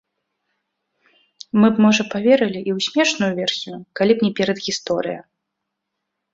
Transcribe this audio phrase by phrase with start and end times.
[1.63, 5.21] Мы б, можа, паверылі і ў смешную версію, калі б не перадгісторыя.